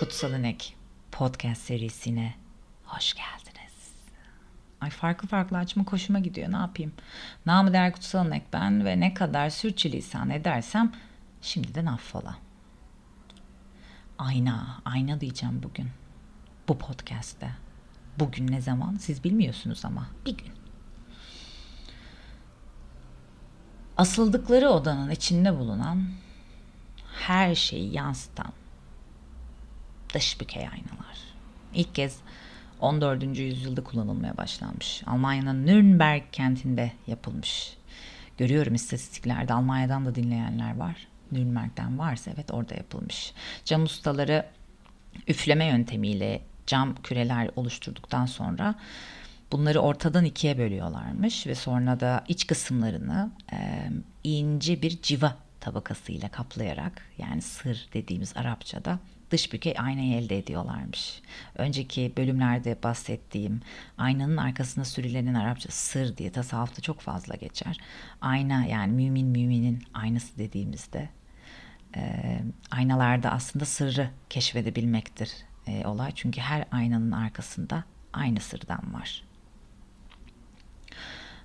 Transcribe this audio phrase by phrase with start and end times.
[0.00, 0.76] Kutsal İnek
[1.12, 2.34] podcast serisine
[2.84, 3.92] hoş geldiniz.
[4.80, 6.92] Ay farklı farklı açma hoşuma gidiyor ne yapayım.
[7.46, 10.92] Namı değer Kutsal İnek ben ve ne kadar sürçülisan edersem
[11.42, 12.36] şimdiden affola.
[14.18, 15.90] Ayna, ayna diyeceğim bugün.
[16.68, 17.50] Bu podcast'te.
[18.18, 20.52] Bugün ne zaman siz bilmiyorsunuz ama bir gün.
[23.96, 26.04] Asıldıkları odanın içinde bulunan
[27.12, 28.59] her şeyi yansıtan
[30.14, 31.18] dış bükey aynalar.
[31.74, 32.16] İlk kez
[32.80, 33.38] 14.
[33.38, 35.02] yüzyılda kullanılmaya başlanmış.
[35.06, 37.76] Almanya'nın Nürnberg kentinde yapılmış.
[38.38, 41.06] Görüyorum istatistiklerde Almanya'dan da dinleyenler var.
[41.32, 43.32] Nürnberg'den varsa evet orada yapılmış.
[43.64, 44.46] Cam ustaları
[45.28, 48.74] üfleme yöntemiyle cam küreler oluşturduktan sonra
[49.52, 53.90] bunları ortadan ikiye bölüyorlarmış ve sonra da iç kısımlarını e,
[54.24, 58.98] ince bir civa tabakasıyla kaplayarak yani sır dediğimiz Arapçada
[59.30, 61.22] dış bükey aynayı elde ediyorlarmış.
[61.54, 63.60] Önceki bölümlerde bahsettiğim
[63.98, 67.78] aynanın arkasında sürülenin Arapça sır diye tasavvufta çok fazla geçer.
[68.20, 71.08] Ayna yani mümin müminin aynası dediğimizde
[71.96, 75.32] e, aynalarda aslında sırrı keşfedebilmektir
[75.66, 76.12] e, olay.
[76.14, 79.29] Çünkü her aynanın arkasında aynı sırdan var.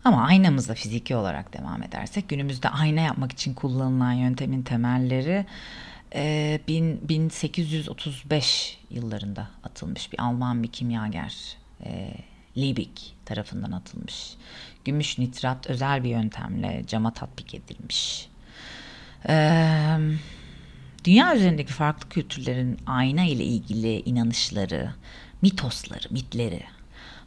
[0.05, 5.45] Ama aynamızda fiziki olarak devam edersek günümüzde ayna yapmak için kullanılan yöntemin temelleri
[6.15, 12.13] 1835 yıllarında atılmış bir Alman bir kimyager e,
[12.57, 14.33] Liebig tarafından atılmış.
[14.85, 18.29] Gümüş nitrat özel bir yöntemle cama tatbik edilmiş.
[19.29, 19.97] Ee,
[21.05, 24.93] dünya üzerindeki farklı kültürlerin ayna ile ilgili inanışları,
[25.41, 26.63] mitosları, mitleri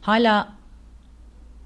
[0.01, 0.58] hala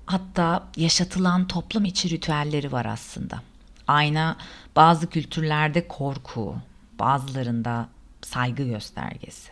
[0.05, 3.41] hatta yaşatılan toplum içi ritüelleri var aslında.
[3.87, 4.37] Ayna
[4.75, 6.55] bazı kültürlerde korku,
[6.99, 7.89] bazılarında
[8.21, 9.51] saygı göstergesi.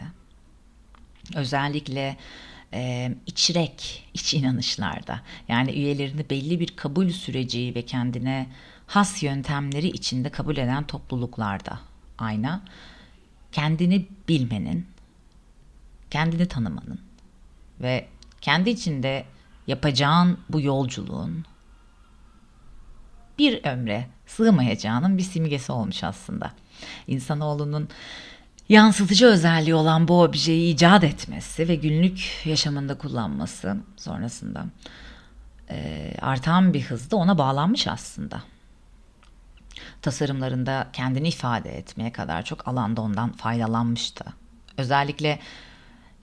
[1.36, 2.18] Özellikle
[2.74, 8.50] e, içrek, iç inanışlarda yani üyelerini belli bir kabul süreci ve kendine
[8.88, 11.80] has yöntemleri içinde kabul eden topluluklarda
[12.18, 12.62] ayna
[13.52, 14.88] kendini bilmenin,
[16.10, 17.00] kendini tanımanın
[17.82, 18.08] ve
[18.42, 19.26] kendi içinde
[19.72, 21.46] yapacağın bu yolculuğun
[23.40, 26.52] bir ömre sığmayacağının bir simgesi olmuş aslında.
[27.08, 27.90] İnsanoğlunun
[28.70, 34.66] yansıtıcı özelliği olan bu objeyi icat etmesi ve günlük yaşamında kullanması sonrasında
[35.70, 38.44] e, artan bir hızda ona bağlanmış aslında.
[40.02, 44.26] Tasarımlarında kendini ifade etmeye kadar çok alanda ondan faydalanmıştı.
[44.78, 45.40] Özellikle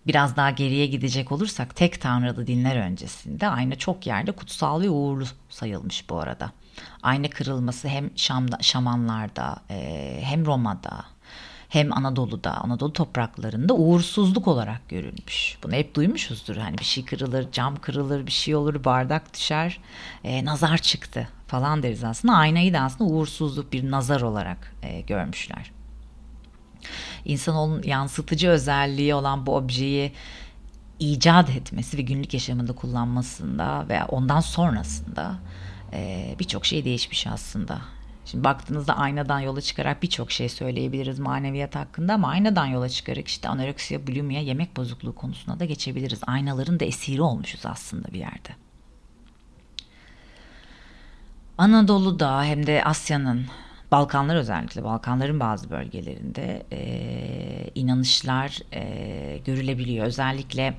[0.06, 5.25] biraz daha geriye gidecek olursak tek tanrılı dinler öncesinde ayna çok yerde kutsal ve uğurlu
[5.48, 6.53] sayılmış bu arada.
[7.03, 11.04] Ayna kırılması hem Şam'da, Şamanlarda e, hem Roma'da
[11.69, 15.59] hem Anadolu'da, Anadolu topraklarında uğursuzluk olarak görülmüş.
[15.62, 16.56] Bunu hep duymuşuzdur.
[16.56, 19.80] Hani bir şey kırılır, cam kırılır, bir şey olur, bardak düşer,
[20.25, 22.34] e, nazar çıktı falan deriz aslında.
[22.34, 25.70] Aynayı da aslında uğursuzluk bir nazar olarak e, görmüşler.
[27.25, 30.12] İnsanoğlunun yansıtıcı özelliği olan bu objeyi
[30.99, 35.39] icat etmesi ve günlük yaşamında kullanmasında veya ondan sonrasında
[35.93, 37.78] e, birçok şey değişmiş aslında.
[38.25, 43.49] Şimdi baktığınızda aynadan yola çıkarak birçok şey söyleyebiliriz maneviyat hakkında ama aynadan yola çıkarak işte
[43.49, 46.21] anoreksiya, bulimia, yemek bozukluğu konusuna da geçebiliriz.
[46.27, 48.49] Aynaların da esiri olmuşuz aslında bir yerde.
[51.59, 53.47] Anadolu'da hem de Asya'nın
[53.93, 60.06] Balkanlar özellikle Balkanların bazı bölgelerinde e, inanışlar e, görülebiliyor.
[60.06, 60.75] Özellikle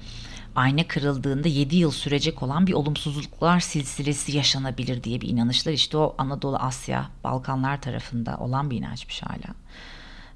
[0.56, 6.16] ayna kırıldığında 7 yıl sürecek olan bir olumsuzluklar silsilesi yaşanabilir diye bir inanışlar işte o
[6.18, 9.56] Anadolu, Asya, Balkanlar tarafında olan bir inançmış hala.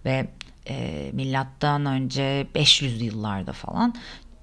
[0.05, 0.27] Ve
[0.69, 3.95] e, milattan önce 500 yıllarda falan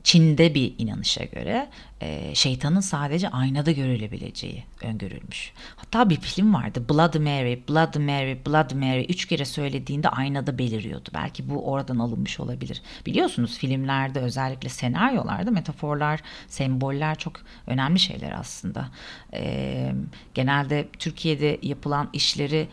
[0.04, 1.68] Çin'de bir inanışa göre
[2.00, 5.52] e, şeytanın sadece aynada görülebileceği öngörülmüş.
[5.76, 11.08] Hatta bir film vardı Blood Mary, Blood Mary, Blood Mary üç kere söylediğinde aynada beliriyordu.
[11.14, 12.82] Belki bu oradan alınmış olabilir.
[13.06, 18.88] Biliyorsunuz filmlerde özellikle senaryolarda metaforlar, semboller çok önemli şeyler aslında.
[19.34, 19.92] E,
[20.34, 22.68] genelde Türkiye'de yapılan işleri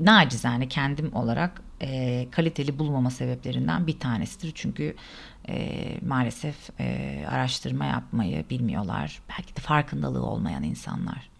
[0.00, 4.52] nacizane kendim olarak e, kaliteli bulmama sebeplerinden bir tanesidir.
[4.54, 4.94] Çünkü
[5.48, 9.20] e, maalesef e, araştırma yapmayı bilmiyorlar.
[9.28, 11.30] Belki de farkındalığı olmayan insanlar.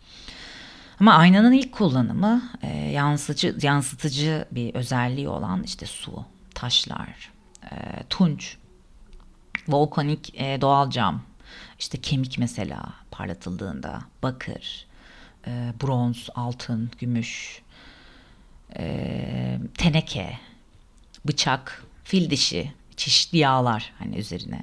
[1.01, 6.25] Ama aynanın ilk kullanımı e, yansıtıcı, yansıtıcı bir özelliği olan işte su,
[6.55, 7.31] taşlar,
[7.65, 7.77] e,
[8.11, 8.57] tunç,
[9.69, 11.23] volkanik e, doğal cam,
[11.79, 14.87] işte kemik mesela parlatıldığında, bakır,
[15.47, 17.63] e, bronz, altın, gümüş,
[18.77, 20.39] e, teneke,
[21.25, 24.63] bıçak, fil dişi, çeşitli yağlar hani üzerine.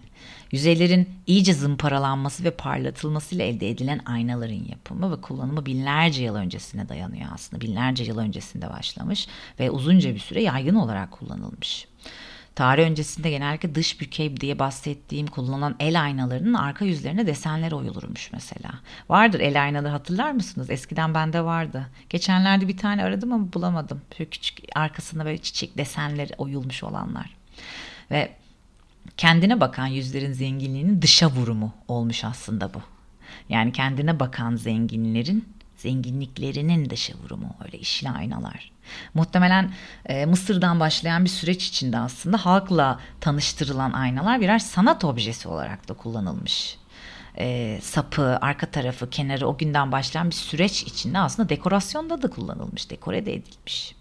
[0.51, 7.29] Yüzeylerin iyice zımparalanması ve parlatılmasıyla elde edilen aynaların yapımı ve kullanımı binlerce yıl öncesine dayanıyor
[7.33, 7.61] aslında.
[7.61, 9.27] Binlerce yıl öncesinde başlamış
[9.59, 11.87] ve uzunca bir süre yaygın olarak kullanılmış.
[12.55, 18.71] Tarih öncesinde genellikle dış bükey diye bahsettiğim kullanılan el aynalarının arka yüzlerine desenler oyulurmuş mesela.
[19.09, 20.69] Vardır el aynaları hatırlar mısınız?
[20.69, 21.87] Eskiden bende vardı.
[22.09, 24.01] Geçenlerde bir tane aradım ama bulamadım.
[24.11, 27.37] Böyle küçük arkasında böyle çiçek desenleri oyulmuş olanlar.
[28.11, 28.31] Ve
[29.17, 32.81] kendine bakan yüzlerin zenginliğinin dışa vurumu olmuş aslında bu.
[33.49, 38.71] Yani kendine bakan zenginlerin zenginliklerinin dışa vurumu öyle işli aynalar.
[39.13, 39.73] Muhtemelen
[40.05, 45.93] e, Mısır'dan başlayan bir süreç içinde aslında halkla tanıştırılan aynalar birer sanat objesi olarak da
[45.93, 46.77] kullanılmış.
[47.37, 52.89] E, sapı, arka tarafı, kenarı o günden başlayan bir süreç içinde aslında dekorasyonda da kullanılmış,
[52.89, 53.96] dekore de edilmiş.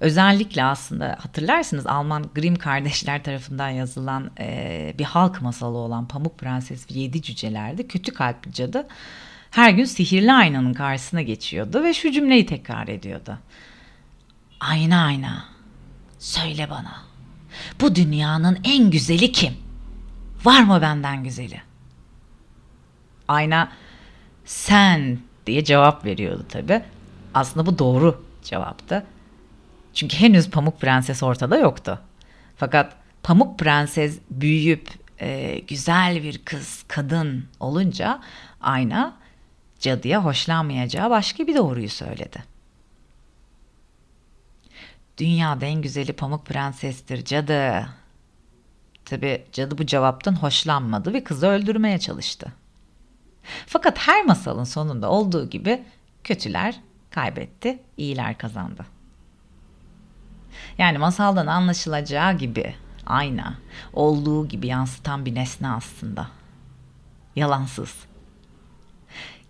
[0.00, 6.90] Özellikle aslında hatırlarsınız Alman Grimm kardeşler tarafından yazılan e, bir halk masalı olan Pamuk Prenses
[6.90, 8.86] ve Yedi Cüceler'de kötü kalpli cadı
[9.50, 13.38] her gün sihirli aynanın karşısına geçiyordu ve şu cümleyi tekrar ediyordu.
[14.60, 15.44] Ayna ayna,
[16.18, 17.02] söyle bana,
[17.80, 19.52] bu dünyanın en güzeli kim?
[20.44, 21.60] Var mı benden güzeli?
[23.28, 23.72] Ayna,
[24.44, 26.82] sen diye cevap veriyordu tabi.
[27.34, 29.06] Aslında bu doğru cevaptı.
[29.96, 32.00] Çünkü henüz Pamuk Prenses ortada yoktu.
[32.56, 34.88] Fakat Pamuk Prenses büyüyüp
[35.20, 38.20] e, güzel bir kız, kadın olunca
[38.60, 39.16] ayna
[39.80, 42.44] cadıya hoşlanmayacağı başka bir doğruyu söyledi.
[45.18, 47.88] Dünyada en güzeli Pamuk Prenses'tir cadı.
[49.04, 52.52] Tabi cadı bu cevaptan hoşlanmadı ve kızı öldürmeye çalıştı.
[53.66, 55.84] Fakat her masalın sonunda olduğu gibi
[56.24, 58.95] kötüler kaybetti, iyiler kazandı.
[60.78, 62.74] Yani masaldan anlaşılacağı gibi
[63.06, 63.54] ayna
[63.92, 66.28] olduğu gibi yansıtan bir nesne aslında.
[67.36, 67.94] Yalansız.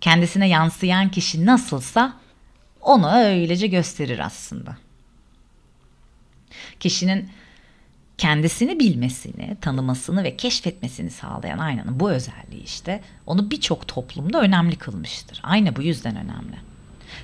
[0.01, 2.13] Kendisine yansıyan kişi nasılsa
[2.81, 4.77] onu öylece gösterir aslında.
[6.81, 7.31] Kişinin
[8.19, 15.41] kendisini bilmesini, tanımasını ve keşfetmesini sağlayan aynanın bu özelliği işte onu birçok toplumda önemli kılmıştır.
[15.43, 16.57] Ayna bu yüzden önemli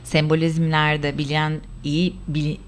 [0.04, 2.16] sembolizmlerde bilen iyi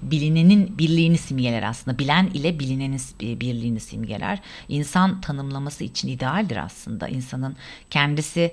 [0.01, 1.99] bilinenin birliğini simgeler aslında.
[1.99, 4.39] Bilen ile bilinenin birliğini simgeler.
[4.69, 7.07] İnsan tanımlaması için idealdir aslında.
[7.07, 7.55] İnsanın
[7.89, 8.51] kendisi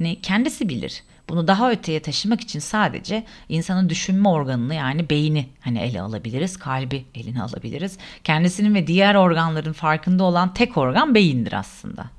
[0.00, 1.02] ne kendisi bilir.
[1.28, 7.04] Bunu daha öteye taşımak için sadece insanın düşünme organını yani beyni hani ele alabiliriz, kalbi
[7.14, 7.98] eline alabiliriz.
[8.24, 12.10] Kendisinin ve diğer organların farkında olan tek organ beyindir aslında.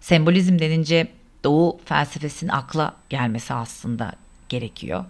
[0.00, 1.08] Sembolizm denince
[1.44, 4.12] Doğu felsefesinin akla gelmesi aslında
[4.48, 5.04] gerekiyor.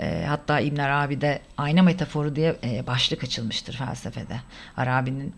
[0.00, 4.40] E, hatta İbn Arabi'de ayna metaforu diye e, başlık açılmıştır felsefede.
[4.76, 5.34] Arabi'nin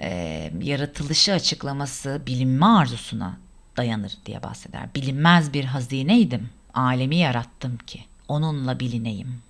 [0.00, 3.38] e, yaratılışı açıklaması bilinme arzusuna
[3.76, 4.94] dayanır diye bahseder.
[4.94, 9.42] Bilinmez bir hazineydim, alemi yarattım ki onunla bilineyim.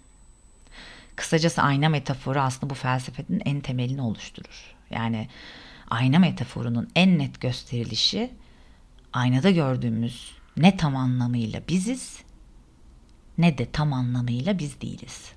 [1.17, 4.75] Kısacası ayna metaforu aslında bu felsefenin en temelini oluşturur.
[4.91, 5.29] Yani
[5.91, 8.31] ayna metaforunun en net gösterilişi
[9.13, 12.19] aynada gördüğümüz ne tam anlamıyla biziz
[13.39, 15.33] ne de tam anlamıyla biz değiliz.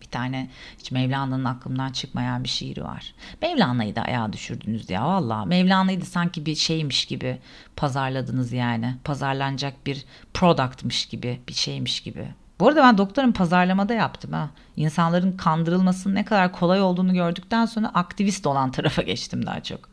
[0.00, 3.14] Bir tane hiç Mevlana'nın aklımdan çıkmayan bir şiiri var.
[3.42, 5.44] Mevlana'yı da ayağa düşürdünüz ya valla.
[5.44, 7.38] Mevlana'yı da sanki bir şeymiş gibi
[7.76, 8.94] pazarladınız yani.
[9.04, 12.28] Pazarlanacak bir productmış gibi bir şeymiş gibi.
[12.60, 14.50] Bu arada ben doktorum pazarlamada yaptım ha.
[14.76, 19.88] İnsanların kandırılmasının ne kadar kolay olduğunu gördükten sonra aktivist olan tarafa geçtim daha çok.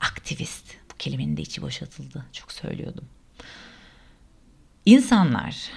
[0.00, 0.74] Aktivist.
[0.92, 2.24] Bu kelimenin de içi boşaltıldı.
[2.32, 3.04] Çok söylüyordum.
[4.86, 5.70] İnsanlar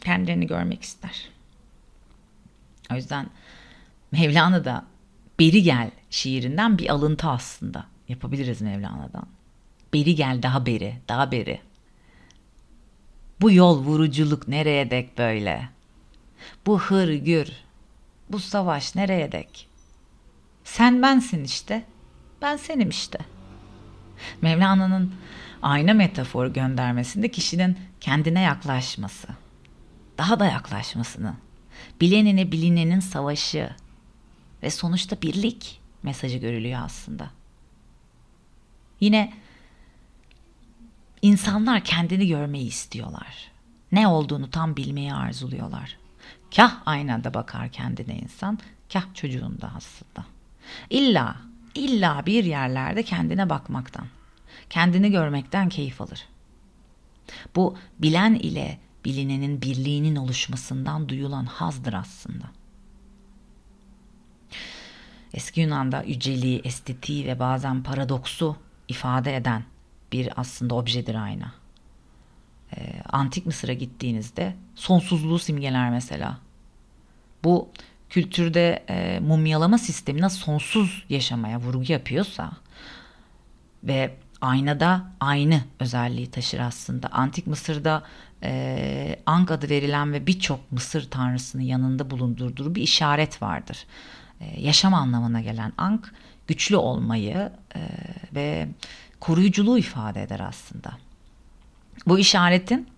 [0.00, 1.28] kendilerini görmek ister.
[2.92, 3.26] O yüzden
[4.12, 4.84] Mevlana da
[5.38, 9.26] Beri Gel şiirinden bir alıntı aslında yapabiliriz Mevlana'dan.
[9.92, 11.60] Beri gel daha beri, daha beri.
[13.40, 15.68] Bu yol vuruculuk nereye dek böyle?
[16.66, 17.48] Bu hır gür,
[18.28, 19.68] bu savaş nereye dek?
[20.64, 21.84] Sen bensin işte,
[22.42, 23.18] ben senim işte.
[24.42, 25.14] Mevlana'nın
[25.64, 29.28] ayna metaforu göndermesinde kişinin kendine yaklaşması,
[30.18, 31.34] daha da yaklaşmasını,
[32.00, 33.70] bilenine bilinenin savaşı
[34.62, 37.30] ve sonuçta birlik mesajı görülüyor aslında.
[39.00, 39.32] Yine
[41.22, 43.50] insanlar kendini görmeyi istiyorlar.
[43.92, 45.98] Ne olduğunu tam bilmeyi arzuluyorlar.
[46.56, 48.58] Kah aynada bakar kendine insan,
[48.92, 50.26] kah çocuğunda aslında.
[50.90, 51.36] İlla,
[51.74, 54.06] illa bir yerlerde kendine bakmaktan
[54.70, 56.28] kendini görmekten keyif alır.
[57.56, 62.44] Bu bilen ile bilinenin birliğinin oluşmasından duyulan hazdır aslında.
[65.34, 68.56] Eski Yunan'da yüceliği, estetiği ve bazen paradoksu
[68.88, 69.64] ifade eden
[70.12, 71.52] bir aslında objedir ayna.
[72.76, 76.38] Ee, Antik Mısır'a gittiğinizde sonsuzluğu simgeler mesela.
[77.44, 77.68] Bu
[78.10, 82.52] kültürde e, mumyalama sistemi nasıl sonsuz yaşamaya vurgu yapıyorsa
[83.84, 87.08] ve aynada aynı özelliği taşır aslında.
[87.08, 88.02] Antik Mısır'da
[88.42, 93.86] e, Ankh adı verilen ve birçok Mısır tanrısının yanında bulundurduğu bir işaret vardır.
[94.40, 96.08] E, yaşam anlamına gelen Ankh
[96.46, 97.80] güçlü olmayı e,
[98.34, 98.68] ve
[99.20, 100.92] koruyuculuğu ifade eder aslında.
[102.06, 102.88] Bu işaretin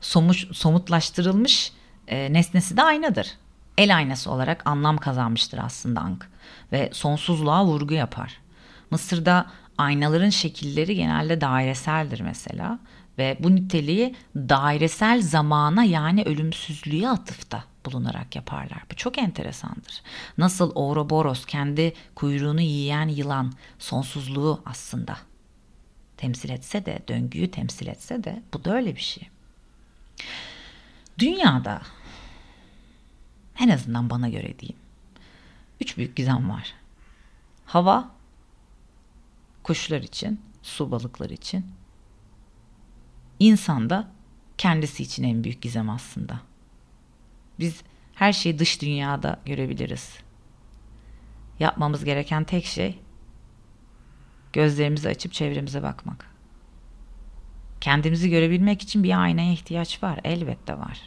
[0.00, 1.72] somut, somutlaştırılmış
[2.08, 3.26] e, nesnesi de aynadır.
[3.78, 6.26] El aynası olarak anlam kazanmıştır aslında Ankh
[6.72, 8.38] ve sonsuzluğa vurgu yapar.
[8.90, 9.46] Mısır'da
[9.82, 12.78] aynaların şekilleri genelde daireseldir mesela
[13.18, 18.82] ve bu niteliği dairesel zamana yani ölümsüzlüğe atıfta bulunarak yaparlar.
[18.90, 20.02] Bu çok enteresandır.
[20.38, 25.16] Nasıl Ouroboros kendi kuyruğunu yiyen yılan sonsuzluğu aslında
[26.16, 29.28] temsil etse de, döngüyü temsil etse de bu da öyle bir şey.
[31.18, 31.82] Dünyada
[33.58, 34.78] en azından bana göre diyeyim.
[35.80, 36.74] Üç büyük gizem var.
[37.66, 38.10] Hava,
[39.62, 41.66] kuşlar için, su balıkları için.
[43.38, 44.08] İnsan da
[44.58, 46.40] kendisi için en büyük gizem aslında.
[47.58, 47.82] Biz
[48.14, 50.18] her şeyi dış dünyada görebiliriz.
[51.58, 52.98] Yapmamız gereken tek şey
[54.52, 56.26] gözlerimizi açıp çevremize bakmak.
[57.80, 61.02] Kendimizi görebilmek için bir aynaya ihtiyaç var, elbette var.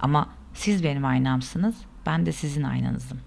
[0.00, 3.20] Ama siz benim aynamsınız, ben de sizin aynanızım.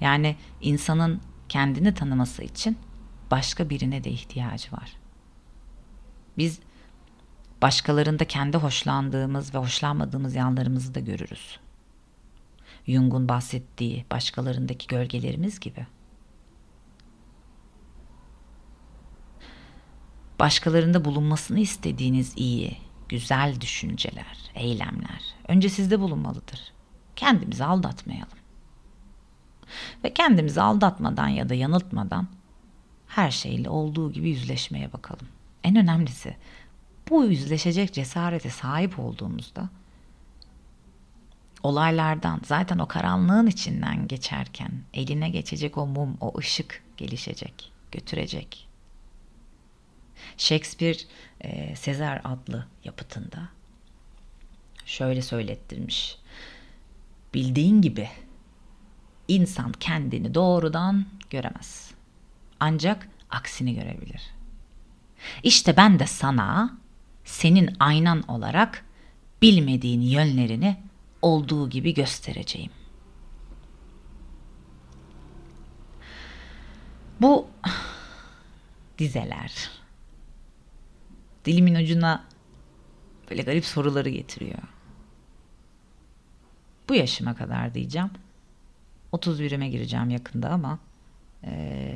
[0.00, 1.20] Yani insanın
[1.54, 2.78] kendini tanıması için
[3.30, 4.92] başka birine de ihtiyacı var.
[6.38, 6.60] Biz
[7.62, 11.60] başkalarında kendi hoşlandığımız ve hoşlanmadığımız yanlarımızı da görürüz.
[12.86, 15.86] Jung'un bahsettiği başkalarındaki gölgelerimiz gibi.
[20.38, 22.76] Başkalarında bulunmasını istediğiniz iyi,
[23.08, 26.72] güzel düşünceler, eylemler önce sizde bulunmalıdır.
[27.16, 28.43] Kendimizi aldatmayalım.
[30.04, 32.28] Ve kendimizi aldatmadan ya da yanıltmadan
[33.06, 35.26] her şeyle olduğu gibi yüzleşmeye bakalım.
[35.64, 36.36] En önemlisi
[37.10, 39.68] bu yüzleşecek cesarete sahip olduğumuzda
[41.62, 48.68] olaylardan zaten o karanlığın içinden geçerken eline geçecek o mum, o ışık gelişecek, götürecek.
[50.36, 50.98] Shakespeare
[51.40, 53.48] e, Sezar adlı yapıtında
[54.86, 56.18] şöyle söylettirmiş.
[57.34, 58.08] Bildiğin gibi
[59.28, 61.90] insan kendini doğrudan göremez.
[62.60, 64.22] Ancak aksini görebilir.
[65.42, 66.78] İşte ben de sana
[67.24, 68.84] senin aynan olarak
[69.42, 70.76] bilmediğin yönlerini
[71.22, 72.70] olduğu gibi göstereceğim.
[77.20, 77.46] Bu
[78.98, 79.70] dizeler
[81.44, 82.24] dilimin ucuna
[83.30, 84.58] böyle garip soruları getiriyor.
[86.88, 88.10] Bu yaşıma kadar diyeceğim.
[89.14, 90.78] 31'ime gireceğim yakında ama
[91.44, 91.94] e,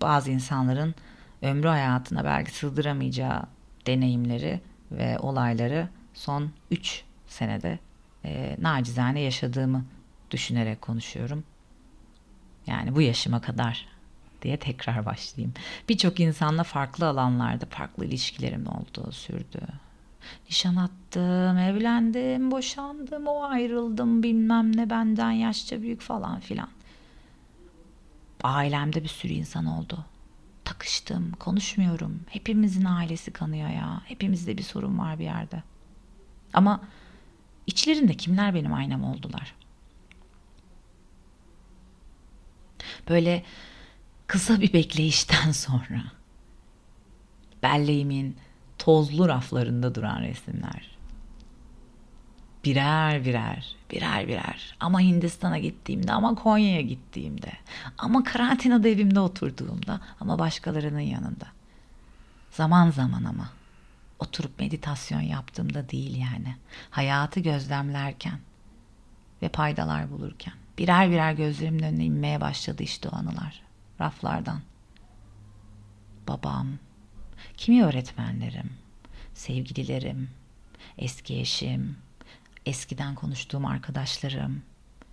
[0.00, 0.94] bazı insanların
[1.42, 3.42] ömrü hayatına belki sığdıramayacağı
[3.86, 4.60] deneyimleri
[4.92, 7.78] ve olayları son 3 senede
[8.24, 9.84] e, nacizane yaşadığımı
[10.30, 11.44] düşünerek konuşuyorum.
[12.66, 13.86] Yani bu yaşıma kadar
[14.42, 15.54] diye tekrar başlayayım.
[15.88, 19.60] Birçok insanla farklı alanlarda farklı ilişkilerim oldu, sürdü.
[20.48, 26.68] Nişan attım, evlendim, boşandım, o ayrıldım, bilmem ne benden yaşça büyük falan filan.
[28.42, 30.04] Ailemde bir sürü insan oldu.
[30.64, 32.20] Takıştım, konuşmuyorum.
[32.28, 34.02] Hepimizin ailesi kanıyor ya.
[34.04, 35.62] Hepimizde bir sorun var bir yerde.
[36.52, 36.80] Ama
[37.66, 39.54] içlerinde kimler benim aynam oldular?
[43.08, 43.44] Böyle
[44.26, 46.02] kısa bir bekleyişten sonra
[47.62, 48.36] belleğimin
[48.86, 50.96] tozlu raflarında duran resimler.
[52.64, 54.76] Birer birer, birer birer.
[54.80, 57.52] Ama Hindistan'a gittiğimde, ama Konya'ya gittiğimde,
[57.98, 61.46] ama karantinada evimde oturduğumda, ama başkalarının yanında.
[62.50, 63.50] Zaman zaman ama
[64.18, 66.56] oturup meditasyon yaptığımda değil yani.
[66.90, 68.38] Hayatı gözlemlerken
[69.42, 70.54] ve paydalar bulurken.
[70.78, 73.62] Birer birer gözlerimin önüne inmeye başladı işte o anılar.
[74.00, 74.60] Raflardan.
[76.28, 76.66] Babam,
[77.56, 78.70] kimi öğretmenlerim,
[79.34, 80.30] sevgililerim,
[80.98, 81.96] eski eşim,
[82.66, 84.62] eskiden konuştuğum arkadaşlarım,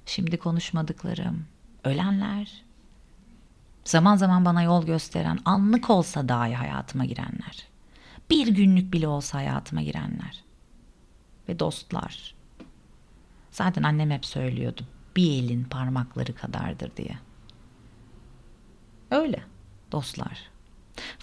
[0.06, 1.46] şimdi konuşmadıklarım,
[1.84, 2.64] ölenler,
[3.86, 7.68] zaman zaman bana yol gösteren, anlık olsa dahi hayatıma girenler,
[8.30, 10.44] bir günlük bile olsa hayatıma girenler
[11.50, 12.36] ve dostlar.
[13.52, 14.82] Zaten annem hep söylüyordu.
[15.16, 17.18] bir elin parmakları kadardır diye.
[19.12, 19.44] Öyle
[19.92, 20.53] dostlar.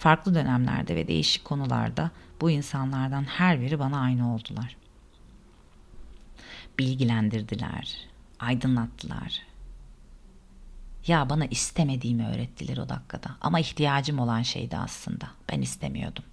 [0.01, 4.77] Farklı dönemlerde ve değişik konularda bu insanlardan her biri bana aynı oldular.
[6.79, 7.97] Bilgilendirdiler,
[8.39, 9.43] aydınlattılar.
[11.07, 15.29] Ya bana istemediğimi öğrettiler o dakikada ama ihtiyacım olan şeydi aslında.
[15.53, 16.25] Ben istemiyordum.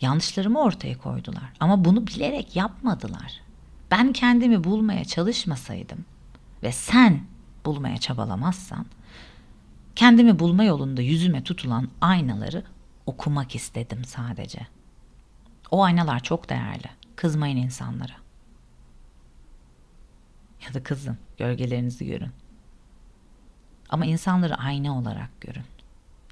[0.00, 3.40] Yanlışlarımı ortaya koydular ama bunu bilerek yapmadılar.
[3.90, 6.04] Ben kendimi bulmaya çalışmasaydım
[6.62, 7.20] ve sen
[7.64, 8.86] bulmaya çabalamazsan
[9.96, 12.64] kendimi bulma yolunda yüzüme tutulan aynaları
[13.06, 14.66] okumak istedim sadece.
[15.70, 16.90] O aynalar çok değerli.
[17.16, 18.12] Kızmayın insanlara.
[20.66, 22.30] Ya da kızın, gölgelerinizi görün.
[23.88, 25.64] Ama insanları ayna olarak görün.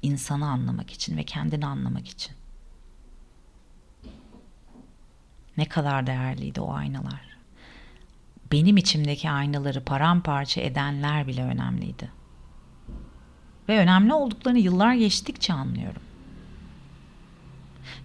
[0.01, 2.35] İnsanı anlamak için ve kendini anlamak için.
[5.57, 7.37] Ne kadar değerliydi o aynalar.
[8.51, 12.20] Benim içimdeki aynaları paramparça edenler bile önemliydi.
[13.71, 16.01] Ve önemli olduklarını yıllar geçtikçe anlıyorum.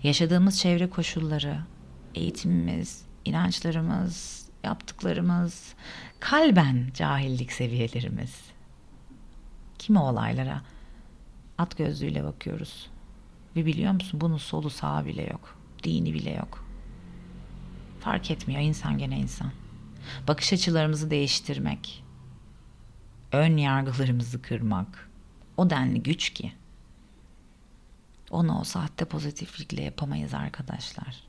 [0.02, 1.58] Yaşadığımız çevre koşulları,
[2.14, 5.74] eğitimimiz, inançlarımız, yaptıklarımız,
[6.20, 8.40] kalben cahillik seviyelerimiz.
[9.78, 10.62] Kimi olaylara
[11.58, 12.90] at gözlüğüyle bakıyoruz.
[13.56, 15.58] Ve biliyor musun bunun solu sağı bile yok.
[15.82, 16.64] Dini bile yok.
[18.00, 19.50] Fark etmiyor insan gene insan.
[20.28, 22.04] Bakış açılarımızı değiştirmek,
[23.32, 25.05] ön yargılarımızı kırmak
[25.56, 26.52] o denli güç ki.
[28.30, 31.22] Onu o sahte pozitiflikle yapamayız arkadaşlar.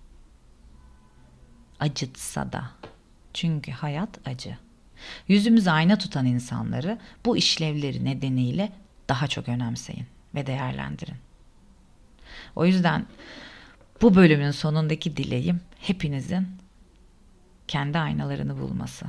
[1.79, 2.71] Acıtsa da.
[3.33, 4.57] Çünkü hayat acı.
[5.27, 8.71] Yüzümüzü ayna tutan insanları bu işlevleri nedeniyle
[9.09, 11.17] daha çok önemseyin ve değerlendirin.
[12.55, 13.05] O yüzden
[14.01, 16.47] bu bölümün sonundaki dileğim hepinizin
[17.67, 19.05] kendi aynalarını bulması.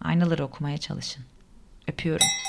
[0.00, 1.24] Aynaları okumaya çalışın.
[1.86, 2.47] Öpüyorum.